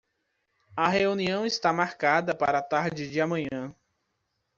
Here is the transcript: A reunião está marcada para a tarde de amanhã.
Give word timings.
A 0.75 0.89
reunião 0.89 1.45
está 1.45 1.71
marcada 1.71 2.33
para 2.33 2.57
a 2.57 2.61
tarde 2.63 3.07
de 3.07 3.21
amanhã. 3.21 3.71